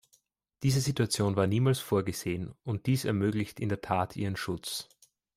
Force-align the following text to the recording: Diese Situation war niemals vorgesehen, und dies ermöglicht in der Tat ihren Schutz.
Diese 0.63 0.81
Situation 0.81 1.35
war 1.35 1.45
niemals 1.45 1.79
vorgesehen, 1.79 2.55
und 2.63 2.87
dies 2.87 3.05
ermöglicht 3.05 3.59
in 3.59 3.69
der 3.69 3.81
Tat 3.81 4.15
ihren 4.15 4.35
Schutz. 4.35 4.89